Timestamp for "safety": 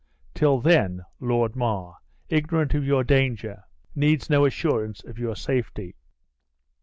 5.35-5.95